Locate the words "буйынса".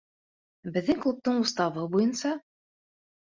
1.97-2.31